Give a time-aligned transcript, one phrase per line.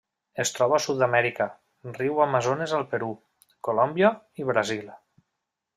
[0.43, 1.47] Es troba a Sud-amèrica:
[1.99, 3.13] riu Amazones al Perú,
[3.69, 4.89] Colòmbia i Brasil.